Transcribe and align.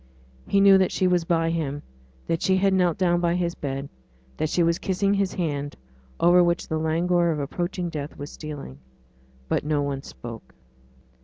He 0.47 0.61
knew 0.61 0.79
that 0.79 0.91
she 0.91 1.05
was 1.07 1.25
by 1.25 1.51
him; 1.51 1.83
that 2.25 2.41
she 2.41 2.57
had 2.57 2.73
knelt 2.73 2.97
down 2.97 3.19
by 3.21 3.35
his 3.35 3.53
bed; 3.53 3.87
that 4.37 4.49
she 4.49 4.63
was 4.63 4.79
kissing 4.79 5.13
his 5.13 5.35
hand, 5.35 5.75
over 6.19 6.43
which 6.43 6.67
the 6.67 6.79
languor 6.79 7.29
of 7.29 7.39
approaching 7.39 7.87
death 7.87 8.17
was 8.17 8.31
stealing. 8.31 8.79
But 9.47 9.63
no 9.63 9.83
one 9.83 10.01
spoke. 10.01 10.55